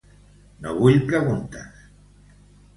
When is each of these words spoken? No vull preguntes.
No 0.63 0.73
vull 0.79 0.97
preguntes. 1.13 1.87